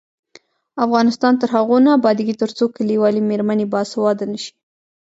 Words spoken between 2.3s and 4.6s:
ترڅو کلیوالې میرمنې باسواده نشي.